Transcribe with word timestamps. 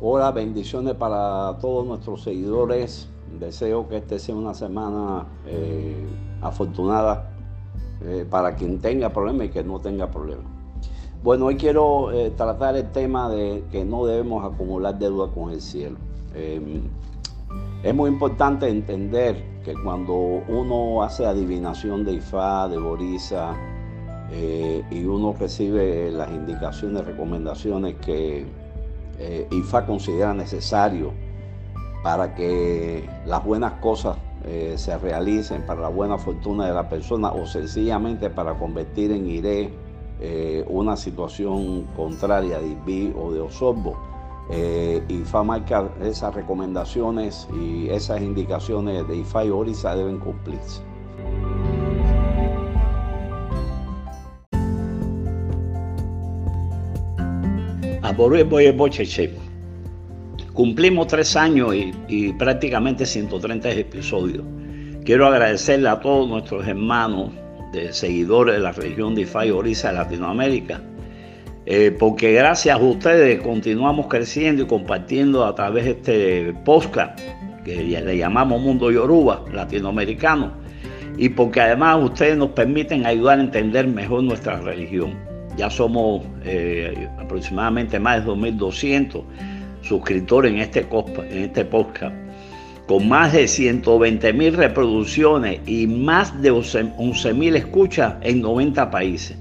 Hola, 0.00 0.30
bendiciones 0.30 0.94
para 0.94 1.56
todos 1.60 1.86
nuestros 1.86 2.22
seguidores. 2.22 3.08
Deseo 3.40 3.88
que 3.88 3.96
este 3.96 4.18
sea 4.18 4.34
una 4.34 4.52
semana 4.52 5.26
eh, 5.46 6.06
afortunada 6.42 7.30
eh, 8.02 8.26
para 8.28 8.54
quien 8.54 8.80
tenga 8.80 9.08
problemas 9.08 9.46
y 9.46 9.50
que 9.50 9.64
no 9.64 9.80
tenga 9.80 10.10
problemas. 10.10 10.44
Bueno, 11.22 11.46
hoy 11.46 11.56
quiero 11.56 12.12
eh, 12.12 12.30
tratar 12.36 12.76
el 12.76 12.92
tema 12.92 13.30
de 13.30 13.64
que 13.72 13.84
no 13.84 14.04
debemos 14.04 14.44
acumular 14.44 14.98
deuda 14.98 15.28
con 15.32 15.50
el 15.50 15.62
cielo. 15.62 15.96
Em, 16.34 16.82
es 17.82 17.94
muy 17.94 18.10
importante 18.10 18.68
entender 18.68 19.62
que 19.64 19.72
cuando 19.82 20.14
uno 20.14 21.02
hace 21.02 21.24
adivinación 21.24 22.04
de 22.04 22.14
Ifá, 22.14 22.68
de 22.68 22.78
Borisa, 22.78 23.56
eh, 24.30 24.82
y 24.90 25.04
uno 25.04 25.34
recibe 25.38 26.10
las 26.10 26.30
indicaciones, 26.30 27.04
recomendaciones 27.04 27.96
que 27.96 28.46
eh, 29.18 29.46
IFA 29.50 29.86
considera 29.86 30.34
necesario 30.34 31.12
para 32.02 32.34
que 32.34 33.08
las 33.26 33.44
buenas 33.44 33.74
cosas 33.74 34.16
eh, 34.44 34.74
se 34.76 34.96
realicen, 34.98 35.64
para 35.66 35.82
la 35.82 35.88
buena 35.88 36.18
fortuna 36.18 36.66
de 36.66 36.74
la 36.74 36.88
persona 36.88 37.32
o 37.32 37.46
sencillamente 37.46 38.30
para 38.30 38.54
convertir 38.54 39.12
en 39.12 39.28
iré 39.28 39.72
una 40.68 40.96
situación 40.96 41.82
contraria 41.96 42.58
de 42.58 42.68
IBI 42.68 43.12
o 43.14 43.30
de 43.30 43.40
Osorbo. 43.40 43.94
IFA 45.08 45.42
marca 45.42 45.90
esas 46.00 46.34
recomendaciones 46.34 47.46
y 47.60 47.90
esas 47.90 48.22
indicaciones 48.22 49.06
de 49.06 49.16
IFA 49.16 49.44
y 49.44 49.50
ORISA 49.50 49.96
deben 49.96 50.18
cumplirse. 50.18 50.93
Cumplimos 60.52 61.08
tres 61.08 61.34
años 61.34 61.74
y, 62.08 62.32
prácticamente 62.34 63.06
130 63.06 63.72
episodios. 63.72 64.44
Quiero 65.04 65.26
agradecerle 65.26 65.88
a 65.88 65.98
todos 65.98 66.28
nuestros 66.28 66.66
hermanos 66.66 67.32
de 67.72 67.92
seguidores 67.92 68.54
de 68.54 68.60
la 68.60 68.70
región 68.70 69.16
de 69.16 69.22
Ifá 69.22 69.44
y 69.44 69.50
de 69.50 69.92
Latinoamérica, 69.92 70.80
eh, 71.66 71.94
porque 71.98 72.32
gracias 72.32 72.78
a 72.78 72.82
ustedes 72.82 73.40
continuamos 73.40 74.06
creciendo 74.06 74.62
y 74.62 74.66
compartiendo 74.66 75.44
a 75.44 75.54
través 75.56 75.84
de 75.84 75.90
este 75.90 76.54
podcast 76.64 77.18
que 77.64 77.82
le 77.82 78.16
llamamos 78.16 78.62
Mundo 78.62 78.92
Yoruba 78.92 79.44
latinoamericano, 79.52 80.52
y 81.16 81.30
porque 81.30 81.60
además 81.60 81.98
ustedes 82.00 82.36
nos 82.36 82.50
permiten 82.50 83.06
ayudar 83.06 83.40
a 83.40 83.42
entender 83.42 83.88
mejor 83.88 84.22
nuestra 84.22 84.60
religión. 84.60 85.33
Ya 85.56 85.70
somos 85.70 86.22
eh, 86.44 87.08
aproximadamente 87.18 87.98
más 87.98 88.24
de 88.24 88.32
2.200 88.32 89.22
suscriptores 89.82 90.52
en 90.52 90.58
este, 90.58 90.86
en 91.30 91.44
este 91.44 91.64
podcast, 91.64 92.14
con 92.86 93.08
más 93.08 93.32
de 93.32 93.44
120.000 93.44 94.52
reproducciones 94.52 95.60
y 95.66 95.86
más 95.86 96.40
de 96.42 96.52
11.000 96.52 97.56
escuchas 97.56 98.14
en 98.22 98.40
90 98.40 98.90
países. 98.90 99.38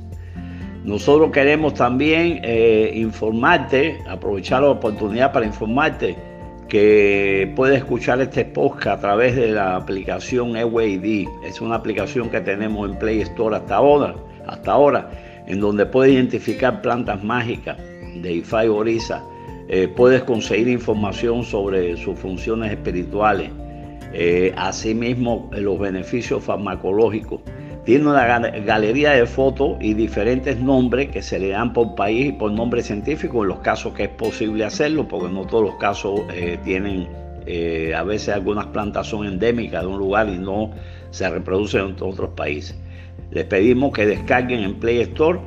Nosotros 0.83 1.31
queremos 1.31 1.73
también 1.75 2.41
eh, 2.43 2.91
informarte, 2.93 3.99
aprovechar 4.07 4.63
la 4.63 4.69
oportunidad 4.69 5.31
para 5.31 5.45
informarte 5.45 6.17
que 6.67 7.51
puedes 7.55 7.77
escuchar 7.77 8.19
este 8.19 8.43
podcast 8.45 8.97
a 8.97 8.99
través 8.99 9.35
de 9.35 9.47
la 9.47 9.77
aplicación 9.77 10.57
EWAD. 10.57 11.25
Es 11.45 11.61
una 11.61 11.75
aplicación 11.75 12.29
que 12.29 12.41
tenemos 12.41 12.89
en 12.89 12.97
Play 12.99 13.21
Store 13.21 13.55
hasta 13.55 13.75
ahora. 13.75 14.15
Hasta 14.45 14.73
ahora 14.73 15.09
en 15.47 15.59
donde 15.59 15.85
puedes 15.85 16.13
identificar 16.13 16.81
plantas 16.81 17.23
mágicas 17.23 17.77
de 18.21 18.33
Ifá 18.33 18.65
y 18.65 18.69
Orisa. 18.69 19.23
Eh, 19.67 19.87
puedes 19.87 20.23
conseguir 20.23 20.67
información 20.67 21.43
sobre 21.43 21.95
sus 21.97 22.17
funciones 22.19 22.71
espirituales, 22.71 23.49
eh, 24.13 24.53
asimismo 24.57 25.49
los 25.53 25.79
beneficios 25.79 26.43
farmacológicos. 26.43 27.41
Tiene 27.85 28.09
una 28.09 28.39
galería 28.49 29.11
de 29.11 29.25
fotos 29.25 29.75
y 29.81 29.93
diferentes 29.93 30.57
nombres 30.57 31.09
que 31.09 31.21
se 31.21 31.37
le 31.37 31.49
dan 31.49 31.73
por 31.73 31.95
país 31.95 32.27
y 32.27 32.31
por 32.31 32.51
nombre 32.51 32.81
científico 32.81 33.43
en 33.43 33.49
los 33.49 33.59
casos 33.59 33.93
que 33.93 34.03
es 34.03 34.09
posible 34.09 34.63
hacerlo, 34.63 35.05
porque 35.07 35.33
no 35.33 35.45
todos 35.45 35.65
los 35.65 35.75
casos 35.75 36.21
eh, 36.33 36.57
tienen, 36.63 37.07
a 37.93 38.03
veces 38.03 38.29
algunas 38.29 38.67
plantas 38.67 39.07
son 39.07 39.27
endémicas 39.27 39.81
de 39.81 39.87
un 39.87 39.97
lugar 39.97 40.29
y 40.29 40.37
no 40.37 40.71
se 41.09 41.29
reproducen 41.29 41.81
en 41.87 41.95
otros 41.99 42.29
países. 42.37 42.77
Les 43.31 43.45
pedimos 43.45 43.91
que 43.93 44.05
descarguen 44.05 44.63
en 44.63 44.79
Play 44.79 45.01
Store 45.01 45.39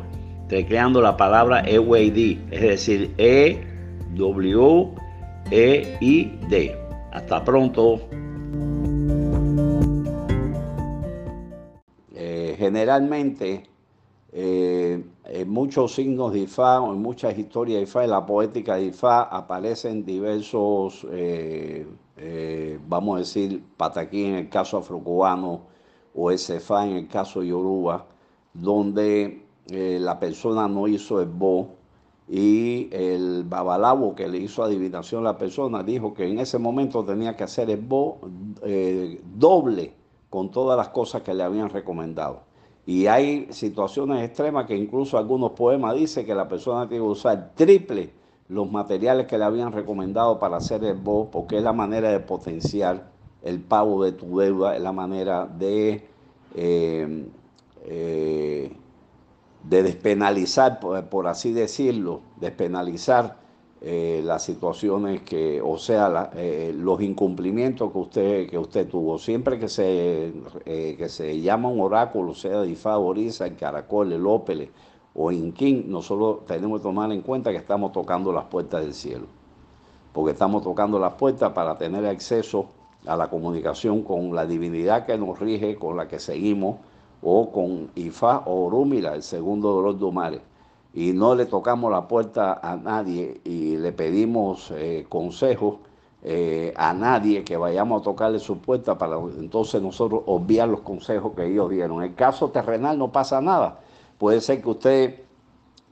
tecleando 0.49 1.01
la 1.01 1.17
palabra 1.17 1.63
EWID, 1.67 2.39
es 2.51 2.61
decir, 2.61 3.15
E 3.19 3.59
W 4.15 4.91
E 5.51 5.97
I 6.01 6.39
D. 6.49 6.77
Hasta 7.13 7.45
pronto. 7.45 8.01
Eh, 12.15 12.55
generalmente 12.59 13.63
eh, 14.33 15.03
en 15.25 15.49
muchos 15.49 15.95
signos 15.95 16.33
de 16.33 16.41
Ifá 16.41 16.81
o 16.81 16.93
en 16.93 17.01
muchas 17.01 17.39
historias 17.39 17.79
de 17.79 17.83
Ifá, 17.85 18.05
en 18.05 18.11
la 18.11 18.27
poética 18.27 18.77
de 18.77 18.87
Ifá 18.87 19.23
aparecen 19.23 20.05
diversos, 20.05 21.07
eh, 21.13 21.87
vamos 22.87 23.17
a 23.17 23.19
decir, 23.21 23.63
pataquí 23.77 24.25
en 24.25 24.35
el 24.35 24.49
caso 24.49 24.79
afrocubano, 24.79 25.63
o 26.17 26.31
ese 26.31 26.61
fa 26.61 26.87
en 26.87 26.97
el 26.97 27.09
caso 27.09 27.43
Yoruba, 27.43 28.07
donde 28.55 29.45
eh, 29.69 29.99
la 30.01 30.19
persona 30.19 30.67
no 30.67 30.89
hizo 30.89 31.21
el 31.21 31.29
bo 31.29 31.69
y 32.29 32.89
el 32.91 33.45
babalabo 33.45 34.15
que 34.15 34.27
le 34.27 34.39
hizo 34.39 34.65
adivinación 34.65 35.21
a 35.21 35.33
la 35.33 35.39
persona 35.39 35.83
dijo 35.83 36.13
que 36.15 36.27
en 36.27 36.41
ese 36.41 36.59
momento 36.59 37.05
tenía 37.05 37.37
que 37.37 37.45
hacer 37.45 37.71
el 37.71 37.81
bo 37.81 38.19
eh, 38.63 39.21
doble 39.37 39.95
con 40.29 40.51
todas 40.51 40.77
las 40.77 40.89
cosas 40.89 41.23
que 41.23 41.35
le 41.35 41.43
habían 41.43 41.69
recomendado. 41.69 42.41
Y 42.85 43.07
hay 43.07 43.49
situaciones 43.51 44.25
extremas 44.25 44.67
que 44.67 44.77
incluso 44.77 45.19
algunos 45.19 45.53
poemas 45.53 45.95
dicen 45.97 46.25
que 46.25 46.35
la 46.35 46.49
persona 46.49 46.89
tiene 46.89 47.05
que 47.05 47.11
usar 47.11 47.53
triple 47.55 48.11
los 48.49 48.71
materiales 48.71 49.27
que 49.27 49.39
le 49.39 49.45
habían 49.45 49.73
recomendado 49.73 50.39
para 50.39 50.59
hacer 50.59 50.85
el 50.85 50.95
bo, 50.95 51.29
porque 51.31 51.57
es 51.57 51.63
la 51.65 51.73
manera 51.73 52.11
de 52.11 52.21
potenciar 52.21 53.16
el 53.47 53.61
pago 53.61 54.03
de 54.05 54.13
tu 54.13 54.39
deuda, 54.39 54.75
es 54.77 54.83
la 54.83 54.93
manera 54.93 55.47
de, 55.47 56.05
eh, 56.55 57.25
eh, 57.85 58.73
de 59.63 59.83
despenalizar, 59.83 60.81
por, 60.81 61.27
así 61.29 61.53
decirlo, 61.53 62.23
despenalizar 62.41 63.37
eh, 63.81 64.21
las 64.25 64.43
situaciones 64.43 65.23
que, 65.23 65.63
o 65.63 65.79
sea, 65.79 66.33
los 66.75 67.01
incumplimientos 67.01 67.93
que 67.93 67.99
usted, 67.99 68.51
que 68.51 68.59
usted 68.59 68.89
tuvo. 68.89 69.17
Siempre 69.19 69.61
que 69.61 69.69
se, 69.69 70.33
que 70.65 71.09
se 71.09 71.41
llama 71.41 71.69
un 71.69 71.81
oráculo, 71.81 72.35
sea 72.35 72.63
de 72.63 72.73
el 72.73 73.57
Caracol, 73.57 74.13
el 74.13 74.27
Ópele 74.27 74.71
o 75.15 75.31
Inquín, 75.31 75.85
nosotros 75.89 76.47
tenemos 76.47 76.81
que 76.81 76.83
tomar 76.83 77.13
en 77.13 77.23
cuenta 77.23 77.53
que 77.53 77.59
estamos 77.59 77.93
tocando 77.93 78.33
las 78.33 78.47
puertas 78.47 78.83
del 78.83 78.93
cielo. 78.93 79.27
Porque 80.13 80.33
estamos 80.33 80.63
tocando 80.63 80.99
las 80.99 81.13
puertas 81.15 81.53
para 81.53 81.77
tener 81.77 82.07
acceso 82.07 82.71
a 83.07 83.17
la 83.17 83.29
comunicación 83.29 84.03
con 84.03 84.35
la 84.35 84.47
divinidad 84.47 85.07
que 85.07 85.17
nos 85.17 85.39
rige, 85.39 85.77
con 85.77 85.97
la 85.97 86.09
que 86.09 86.19
seguimos, 86.19 86.77
o 87.23 87.51
con 87.51 87.91
Ifá 87.95 88.43
o 88.47 88.67
Orúmila, 88.67 89.15
el 89.15 89.23
segundo 89.23 89.77
de 89.77 89.83
los 89.83 89.99
Dumares. 89.99 90.41
Y 90.95 91.13
no 91.13 91.35
le 91.35 91.47
tocamos 91.47 91.91
la 91.91 92.09
puerta 92.09 92.61
a 92.63 92.77
nadie 92.77 93.41
y 93.45 93.77
le 93.77 93.93
pedimos 93.93 94.73
eh, 94.75 95.07
consejos 95.09 95.77
eh, 96.23 96.73
a 96.77 96.95
nadie 96.95 97.45
que 97.45 97.57
vayamos 97.57 98.01
a 98.01 98.05
tocarle 98.05 98.39
su 98.39 98.59
puerta 98.59 98.97
para 98.97 99.17
entonces 99.39 99.81
nosotros 99.83 100.23
obviar 100.27 100.69
los 100.69 100.81
consejos 100.81 101.33
que 101.37 101.47
ellos 101.47 101.71
dieron. 101.71 101.99
En 101.99 102.11
el 102.11 102.15
caso 102.15 102.51
terrenal 102.51 102.99
no 102.99 103.13
pasa 103.13 103.41
nada. 103.41 103.81
Puede 104.19 104.41
ser 104.41 104.63
que 104.63 104.71
usted 104.71 105.21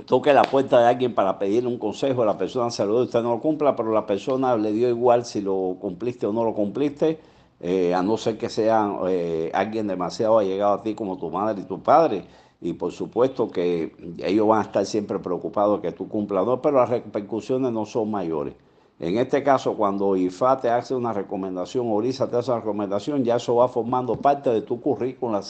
toque 0.06 0.32
la 0.32 0.43
puerta 0.43 0.81
de 0.81 0.87
alguien 0.87 1.14
para 1.14 1.38
pedirle 1.38 1.69
un 1.69 1.79
consejo, 1.79 2.25
la 2.25 2.37
persona 2.37 2.69
y 2.69 2.82
usted 2.82 3.23
no 3.23 3.31
lo 3.35 3.41
cumpla, 3.41 3.76
pero 3.76 3.93
la 3.93 4.06
persona 4.06 4.56
le 4.56 4.73
dio 4.73 4.88
igual 4.88 5.25
si 5.25 5.41
lo 5.41 5.76
cumpliste 5.81 6.26
o 6.26 6.32
no 6.32 6.44
lo 6.44 6.52
cumpliste, 6.52 7.20
eh, 7.61 7.94
a 7.94 8.02
no 8.02 8.17
ser 8.17 8.37
que 8.37 8.49
sea 8.49 8.91
eh, 9.08 9.50
alguien 9.55 9.87
demasiado 9.87 10.38
allegado 10.38 10.75
a 10.75 10.82
ti 10.82 10.94
como 10.94 11.17
tu 11.17 11.31
madre 11.31 11.62
y 11.62 11.64
tu 11.64 11.81
padre. 11.82 12.25
Y 12.61 12.73
por 12.73 12.93
supuesto 12.93 13.50
que 13.50 13.94
ellos 14.19 14.49
van 14.49 14.61
a 14.61 14.62
estar 14.62 14.87
siempre 14.87 15.19
preocupados 15.19 15.81
que 15.81 15.93
tú 15.93 16.08
cumplas, 16.08 16.47
no, 16.47 16.61
pero 16.62 16.79
las 16.79 16.88
repercusiones 16.88 17.73
no 17.73 17.85
son 17.85 18.11
mayores. 18.11 18.55
En 18.99 19.19
este 19.19 19.43
caso, 19.43 19.75
cuando 19.75 20.17
IFA 20.17 20.61
te 20.61 20.70
hace 20.70 20.94
una 20.94 21.12
recomendación, 21.12 21.90
Orisa 21.90 22.31
te 22.31 22.37
hace 22.37 22.50
una 22.52 22.61
recomendación, 22.61 23.25
ya 23.25 23.37
eso 23.37 23.56
va 23.56 23.69
formando 23.69 24.17
parte 24.17 24.50
de 24.50 24.62
tu 24.62 24.81
currículum 24.81 25.40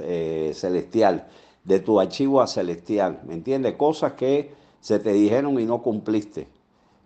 eh, 0.00 0.52
celestial 0.54 1.26
de 1.64 1.80
tu 1.80 2.00
archivo 2.00 2.44
celestial, 2.46 3.20
¿me 3.26 3.34
entiendes? 3.34 3.74
Cosas 3.74 4.12
que 4.14 4.52
se 4.80 4.98
te 4.98 5.12
dijeron 5.12 5.58
y 5.60 5.64
no 5.64 5.82
cumpliste. 5.82 6.48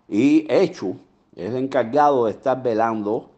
Y 0.09 0.45
hecho 0.51 0.95
es 1.35 1.49
el 1.51 1.57
encargado 1.57 2.25
de 2.25 2.31
estar 2.31 2.61
velando 2.61 3.29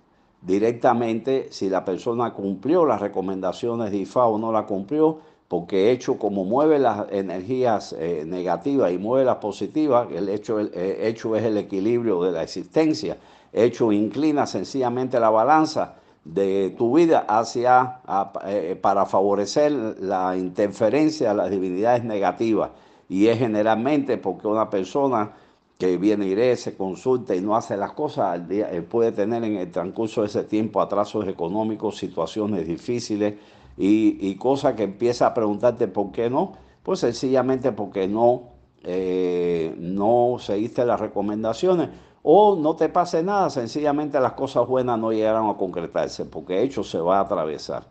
directamente 0.42 1.48
si 1.52 1.70
la 1.70 1.84
persona 1.84 2.34
cumplió 2.34 2.86
las 2.86 3.02
recomendaciones 3.02 3.92
de 3.92 3.98
IFA 3.98 4.28
o 4.28 4.38
no 4.38 4.52
la 4.52 4.66
cumplió, 4.66 5.20
porque 5.50 5.92
hecho 5.92 6.18
como 6.18 6.46
mueve 6.46 6.80
las 6.80 7.12
energías 7.12 7.94
eh, 7.98 8.24
negativas 8.26 8.92
y 8.92 8.98
mueve 8.98 9.26
las 9.26 9.38
positivas, 9.38 10.08
el 10.12 10.30
el, 10.30 10.72
eh, 10.74 11.08
hecho 11.08 11.36
es 11.36 11.44
el 11.44 11.58
equilibrio 11.58 12.22
de 12.24 12.32
la 12.32 12.44
existencia, 12.44 13.18
hecho 13.52 13.92
inclina 13.92 14.46
sencillamente 14.46 15.20
la 15.20 15.32
balanza 15.32 15.96
de 16.24 16.76
tu 16.78 16.96
vida 16.96 17.26
hacia, 17.28 18.02
eh, 18.46 18.78
para 18.82 19.06
favorecer 19.06 19.72
la 19.72 20.36
interferencia 20.38 21.30
de 21.30 21.36
las 21.36 21.50
divinidades 21.50 22.04
negativas. 22.04 22.72
Y 23.08 23.28
es 23.28 23.40
generalmente 23.40 24.18
porque 24.18 24.48
una 24.48 24.70
persona 24.70 25.32
que 25.78 25.98
viene 25.98 26.28
iré, 26.28 26.56
se 26.58 26.76
consulta 26.76 27.34
y 27.36 27.42
no 27.42 27.56
hace 27.56 27.78
las 27.78 27.94
cosas, 27.94 28.42
puede 28.90 29.14
tener 29.14 29.44
en 29.46 29.56
el 29.56 29.72
transcurso 29.72 30.22
de 30.22 30.28
ese 30.28 30.44
tiempo 30.44 30.82
atrasos 30.82 31.26
económicos, 31.28 31.98
situaciones 31.98 32.68
difíciles, 32.68 33.36
y, 33.82 34.36
cosa 34.36 34.76
que 34.76 34.84
empieza 34.84 35.28
a 35.28 35.34
preguntarte 35.34 35.88
por 35.88 36.12
qué 36.12 36.30
no, 36.30 36.54
pues 36.84 37.00
sencillamente 37.00 37.72
porque 37.72 38.10
no, 38.10 38.50
eh, 38.84 39.74
no 39.78 40.36
seguiste 40.40 40.86
las 40.86 41.00
recomendaciones 41.00 41.90
o 42.24 42.56
no 42.56 42.76
te 42.76 42.90
pase 42.90 43.24
nada, 43.24 43.50
sencillamente 43.50 44.20
las 44.20 44.34
cosas 44.34 44.68
buenas 44.68 45.00
no 45.00 45.12
llegaron 45.12 45.50
a 45.50 45.58
concretarse, 45.58 46.26
porque 46.26 46.62
hecho 46.62 46.84
se 46.84 47.00
va 47.00 47.18
a 47.18 47.22
atravesar. 47.22 47.88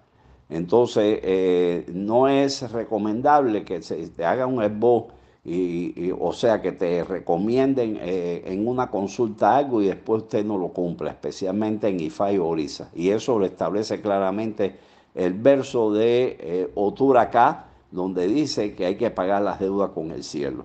Entonces, 0.50 1.20
eh, 1.22 1.86
no 1.92 2.28
es 2.28 2.70
recomendable 2.72 3.64
que 3.64 3.82
se 3.82 4.08
te 4.08 4.24
haga 4.24 4.46
un 4.46 4.62
esbozo 4.62 5.08
y, 5.44 6.12
o 6.18 6.32
sea, 6.32 6.60
que 6.60 6.72
te 6.72 7.04
recomienden 7.04 7.98
eh, 8.00 8.42
en 8.46 8.68
una 8.68 8.90
consulta 8.90 9.56
algo 9.56 9.80
y 9.80 9.86
después 9.86 10.24
usted 10.24 10.44
no 10.44 10.58
lo 10.58 10.68
cumpla, 10.68 11.10
especialmente 11.10 11.88
en 11.88 12.00
IFA 12.00 12.32
y 12.32 12.38
Orisa. 12.38 12.90
Y 12.94 13.10
eso 13.10 13.38
lo 13.38 13.46
establece 13.46 14.00
claramente 14.02 14.78
el 15.14 15.32
verso 15.34 15.92
de 15.92 16.36
eh, 16.40 16.70
Oturacá, 16.74 17.66
donde 17.90 18.26
dice 18.28 18.74
que 18.74 18.84
hay 18.84 18.96
que 18.96 19.10
pagar 19.10 19.40
las 19.42 19.58
deudas 19.58 19.90
con 19.90 20.10
el 20.10 20.22
cielo. 20.22 20.64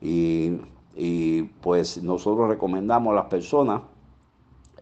Y, 0.00 0.56
pues 1.60 2.02
nosotros 2.02 2.48
recomendamos 2.48 3.12
a 3.12 3.16
las 3.16 3.26
personas, 3.26 3.82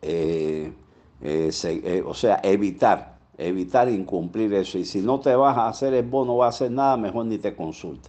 eh, 0.02 0.72
eh, 1.20 2.02
o 2.06 2.14
sea, 2.14 2.40
evitar, 2.42 3.18
evitar 3.36 3.88
incumplir 3.88 4.54
eso. 4.54 4.78
Y 4.78 4.84
si 4.84 5.00
no 5.00 5.20
te 5.20 5.34
vas 5.34 5.56
a 5.56 5.68
hacer 5.68 5.94
el 5.94 6.06
bono, 6.06 6.32
no 6.32 6.38
vas 6.38 6.54
a 6.54 6.56
hacer 6.56 6.70
nada, 6.72 6.96
mejor 6.96 7.26
ni 7.26 7.38
te 7.38 7.54
consulte. 7.54 8.08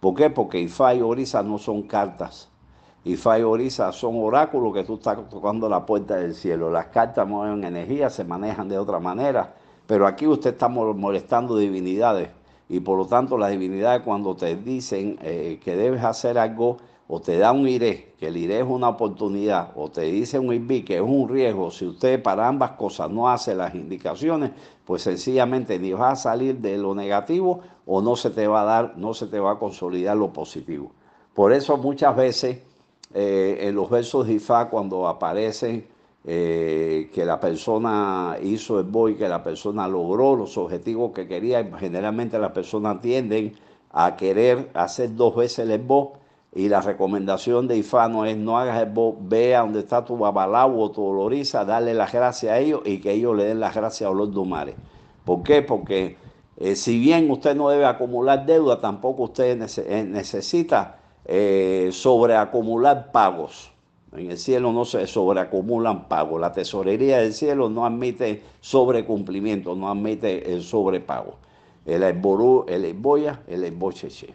¿Por 0.00 0.14
qué? 0.14 0.30
Porque 0.30 0.60
Ifá 0.60 0.94
y 0.94 1.00
Orisa 1.02 1.42
no 1.42 1.58
son 1.58 1.82
cartas. 1.82 2.48
Ifá 3.04 3.38
y 3.38 3.42
Orisa 3.42 3.92
son 3.92 4.22
oráculos 4.22 4.74
que 4.74 4.84
tú 4.84 4.94
estás 4.94 5.28
tocando 5.28 5.68
la 5.68 5.84
puerta 5.86 6.16
del 6.16 6.34
cielo. 6.34 6.70
Las 6.70 6.86
cartas 6.86 7.26
mueven 7.26 7.64
energía, 7.64 8.10
se 8.10 8.24
manejan 8.24 8.68
de 8.68 8.78
otra 8.78 8.98
manera. 8.98 9.54
Pero 9.86 10.06
aquí 10.06 10.26
usted 10.26 10.50
está 10.50 10.68
molestando 10.68 11.56
divinidades 11.56 12.30
y 12.70 12.78
por 12.78 12.96
lo 12.96 13.06
tanto 13.06 13.36
las 13.36 13.50
divinidades 13.50 14.02
cuando 14.02 14.36
te 14.36 14.54
dicen 14.54 15.18
eh, 15.22 15.58
que 15.62 15.74
debes 15.74 16.04
hacer 16.04 16.38
algo 16.38 16.76
o 17.12 17.20
te 17.20 17.38
da 17.38 17.50
un 17.50 17.66
iré, 17.66 18.12
que 18.20 18.28
el 18.28 18.36
iré 18.36 18.60
es 18.60 18.66
una 18.68 18.88
oportunidad, 18.90 19.72
o 19.74 19.90
te 19.90 20.02
dice 20.02 20.38
un 20.38 20.54
IB 20.54 20.84
que 20.84 20.94
es 20.94 21.02
un 21.02 21.28
riesgo, 21.28 21.72
si 21.72 21.84
usted 21.84 22.22
para 22.22 22.46
ambas 22.46 22.72
cosas 22.72 23.10
no 23.10 23.28
hace 23.28 23.52
las 23.52 23.74
indicaciones, 23.74 24.52
pues 24.84 25.02
sencillamente 25.02 25.76
ni 25.80 25.92
vas 25.92 26.20
a 26.20 26.30
salir 26.30 26.58
de 26.58 26.78
lo 26.78 26.94
negativo 26.94 27.62
o 27.84 28.00
no 28.00 28.14
se 28.14 28.30
te 28.30 28.46
va 28.46 28.62
a 28.62 28.64
dar, 28.64 28.94
no 28.96 29.12
se 29.12 29.26
te 29.26 29.40
va 29.40 29.52
a 29.52 29.58
consolidar 29.58 30.16
lo 30.16 30.32
positivo. 30.32 30.92
Por 31.34 31.52
eso 31.52 31.76
muchas 31.78 32.14
veces 32.14 32.58
eh, 33.12 33.58
en 33.62 33.74
los 33.74 33.90
versos 33.90 34.28
de 34.28 34.34
Ifá 34.34 34.68
cuando 34.68 35.08
aparecen 35.08 35.88
eh, 36.24 37.10
que 37.12 37.24
la 37.24 37.40
persona 37.40 38.36
hizo 38.40 38.78
el 38.78 38.86
boy, 38.86 39.16
que 39.16 39.28
la 39.28 39.42
persona 39.42 39.88
logró 39.88 40.36
los 40.36 40.56
objetivos 40.56 41.10
que 41.10 41.26
quería. 41.26 41.68
Generalmente 41.76 42.38
las 42.38 42.52
personas 42.52 43.00
tienden 43.00 43.54
a 43.90 44.14
querer 44.14 44.70
hacer 44.74 45.16
dos 45.16 45.34
veces 45.34 45.68
el 45.68 45.80
bo 45.80 46.19
y 46.52 46.68
la 46.68 46.80
recomendación 46.80 47.68
de 47.68 47.76
Ifano 47.76 48.24
es 48.24 48.36
no 48.36 48.58
hagas 48.58 48.82
el 48.82 48.90
bo, 48.90 49.16
ve 49.20 49.54
donde 49.54 49.80
está 49.80 50.04
tu 50.04 50.18
babalao 50.18 50.80
o 50.80 50.90
tu 50.90 51.04
oloriza, 51.04 51.64
darle 51.64 51.94
las 51.94 52.12
gracias 52.12 52.52
a 52.52 52.58
ellos 52.58 52.82
y 52.84 53.00
que 53.00 53.12
ellos 53.12 53.36
le 53.36 53.44
den 53.44 53.60
las 53.60 53.74
gracias 53.74 54.10
a 54.10 54.12
los 54.12 54.32
dumares. 54.32 54.74
¿Por 55.24 55.42
qué? 55.44 55.62
Porque 55.62 56.16
eh, 56.56 56.74
si 56.74 56.98
bien 56.98 57.30
usted 57.30 57.54
no 57.54 57.68
debe 57.68 57.86
acumular 57.86 58.44
deuda, 58.44 58.80
tampoco 58.80 59.24
usted 59.24 59.60
eh, 59.78 60.04
necesita 60.04 60.96
sobreacumular 61.92 63.12
pagos. 63.12 63.70
En 64.16 64.32
el 64.32 64.38
cielo 64.38 64.72
no 64.72 64.84
se 64.84 65.06
sobreacumulan 65.06 66.08
pagos. 66.08 66.40
La 66.40 66.52
tesorería 66.52 67.18
del 67.18 67.32
cielo 67.32 67.70
no 67.70 67.86
admite 67.86 68.42
sobrecumplimiento, 68.60 69.76
no 69.76 69.88
admite 69.88 70.52
el 70.52 70.62
sobrepago. 70.62 71.36
El 71.86 72.12
Ború, 72.14 72.64
el 72.68 72.92
Boya, 72.94 73.40
el 73.46 73.70
Bocheche. 73.70 74.34